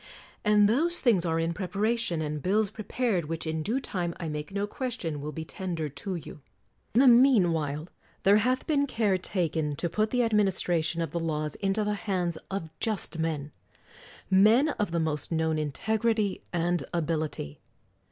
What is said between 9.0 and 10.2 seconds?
taken to put